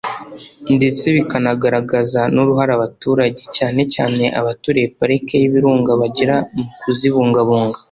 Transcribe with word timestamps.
ndetse 0.75 1.03
bikanagaragaza 1.15 2.21
n’uruhare 2.33 2.71
abaturage 2.75 3.41
cyane 3.55 3.81
cyane 3.93 4.23
abaturiye 4.39 4.87
Parike 4.97 5.35
y’ibirunga 5.41 5.91
bagira 6.01 6.35
mu 6.55 6.63
kuzibungabunga 6.81 7.77